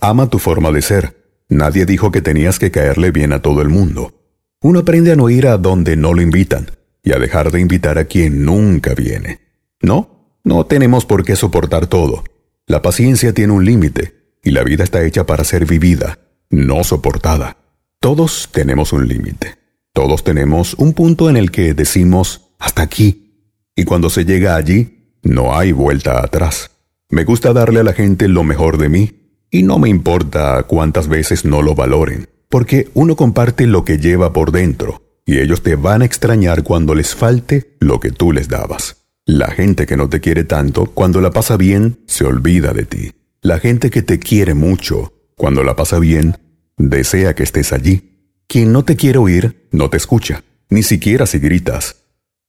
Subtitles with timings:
[0.00, 1.16] Ama tu forma de ser.
[1.48, 4.14] Nadie dijo que tenías que caerle bien a todo el mundo.
[4.60, 6.70] Uno aprende a no ir a donde no lo invitan
[7.02, 9.40] y a dejar de invitar a quien nunca viene.
[9.82, 12.22] No, no tenemos por qué soportar todo.
[12.66, 17.56] La paciencia tiene un límite y la vida está hecha para ser vivida, no soportada.
[17.98, 19.56] Todos tenemos un límite.
[19.92, 23.50] Todos tenemos un punto en el que decimos hasta aquí.
[23.74, 26.70] Y cuando se llega allí, no hay vuelta atrás.
[27.10, 29.17] Me gusta darle a la gente lo mejor de mí
[29.50, 34.32] y no me importa cuántas veces no lo valoren, porque uno comparte lo que lleva
[34.32, 38.48] por dentro y ellos te van a extrañar cuando les falte lo que tú les
[38.48, 39.04] dabas.
[39.26, 43.12] La gente que no te quiere tanto, cuando la pasa bien, se olvida de ti.
[43.42, 46.38] La gente que te quiere mucho, cuando la pasa bien,
[46.78, 48.40] desea que estés allí.
[48.46, 51.96] Quien no te quiere oír, no te escucha, ni siquiera si gritas.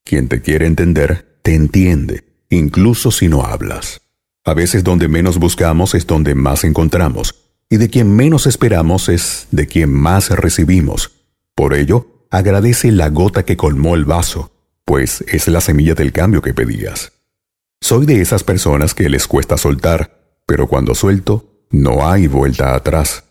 [0.06, 4.00] Quien te quiere entender, te entiende, incluso si no hablas.
[4.50, 7.36] A veces donde menos buscamos es donde más encontramos,
[7.70, 11.12] y de quien menos esperamos es de quien más recibimos.
[11.54, 14.52] Por ello, agradece la gota que colmó el vaso,
[14.86, 17.12] pues es la semilla del cambio que pedías.
[17.80, 23.26] Soy de esas personas que les cuesta soltar, pero cuando suelto, no hay vuelta atrás.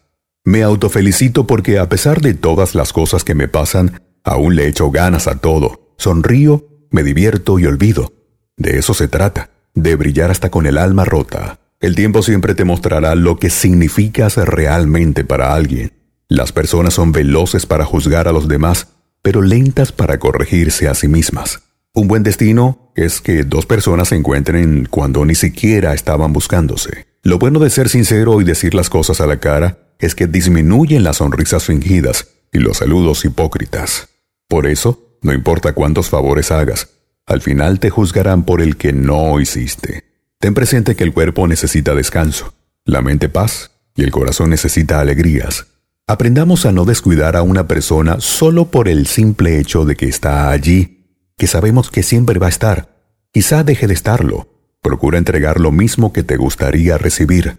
[0.45, 4.93] Me autofelicito porque a pesar de todas las cosas que me pasan, aún le echo
[4.93, 5.95] ganas a todo.
[5.99, 8.13] Sonrío, me divierto y olvido.
[8.57, 9.51] De eso se trata,
[9.83, 11.59] de brillar hasta con el alma rota.
[11.81, 15.93] El tiempo siempre te mostrará lo que significas realmente para alguien.
[16.29, 18.89] Las personas son veloces para juzgar a los demás,
[19.23, 21.61] pero lentas para corregirse a sí mismas.
[21.95, 27.07] Un buen destino es que dos personas se encuentren cuando ni siquiera estaban buscándose.
[27.23, 31.05] Lo bueno de ser sincero y decir las cosas a la cara es que disminuyen
[31.05, 34.09] las sonrisas fingidas y los saludos hipócritas.
[34.49, 36.89] Por eso, no importa cuántos favores hagas,
[37.29, 40.05] al final te juzgarán por el que no hiciste.
[40.41, 45.67] Ten presente que el cuerpo necesita descanso, la mente paz y el corazón necesita alegrías.
[46.07, 50.51] Aprendamos a no descuidar a una persona solo por el simple hecho de que está
[50.51, 51.05] allí,
[51.37, 52.97] que sabemos que siempre va a estar.
[53.31, 54.49] Quizá deje de estarlo.
[54.81, 57.59] Procura entregar lo mismo que te gustaría recibir.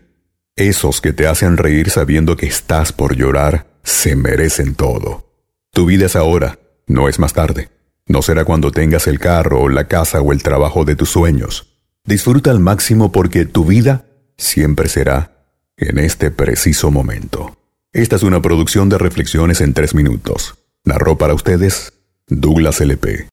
[0.56, 5.32] Esos que te hacen reír sabiendo que estás por llorar, se merecen todo.
[5.72, 7.70] Tu vida es ahora, no es más tarde.
[8.10, 11.68] No será cuando tengas el carro, la casa o el trabajo de tus sueños.
[12.04, 14.06] Disfruta al máximo porque tu vida
[14.36, 15.46] siempre será
[15.78, 17.56] en este preciso momento.
[17.94, 20.56] Esta es una producción de reflexiones en tres minutos.
[20.84, 21.94] Narró para ustedes
[22.28, 23.28] Douglas LP.